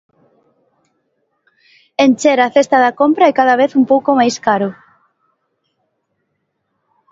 [2.05, 4.69] Encher a cesta da compra é cada vez un pouco máis caro.